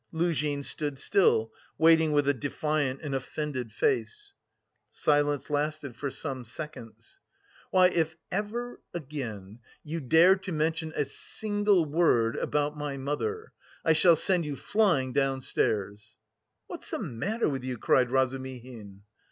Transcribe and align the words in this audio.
Luzhin 0.11 0.63
stood 0.63 0.97
still, 0.97 1.51
waiting 1.77 2.11
with 2.11 2.27
a 2.27 2.33
defiant 2.33 3.01
and 3.03 3.13
offended 3.13 3.71
face. 3.71 4.33
Silence 4.89 5.47
lasted 5.51 5.95
for 5.95 6.09
some 6.09 6.43
seconds. 6.43 7.19
"Why, 7.69 7.87
if 7.89 8.15
ever 8.31 8.81
again... 8.95 9.59
you 9.83 9.99
dare 9.99 10.37
to 10.37 10.51
mention 10.51 10.91
a 10.95 11.05
single 11.05 11.85
word... 11.85 12.35
about 12.35 12.75
my 12.75 12.97
mother... 12.97 13.53
I 13.85 13.93
shall 13.93 14.15
send 14.15 14.43
you 14.43 14.55
flying 14.55 15.13
downstairs!" 15.13 16.17
"What's 16.65 16.89
the 16.89 16.97
matter 16.97 17.47
with 17.47 17.63
you?" 17.63 17.77
cried 17.77 18.09
Razumihin. 18.09 19.03